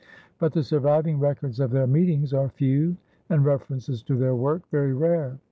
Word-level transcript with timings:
But 0.39 0.53
the 0.53 0.63
surviving 0.63 1.19
records 1.19 1.59
of 1.59 1.69
their 1.69 1.85
meetings 1.85 2.33
are 2.33 2.49
few 2.49 2.97
and 3.29 3.45
references 3.45 4.01
to 4.01 4.15
their 4.17 4.35
work 4.35 4.63
very 4.71 4.93
rare. 4.95 5.37